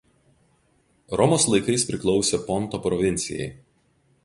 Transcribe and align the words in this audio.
Romos 1.21 1.45
laikais 1.55 1.85
priklausė 1.91 2.41
Ponto 2.49 2.83
provincijai. 2.89 3.49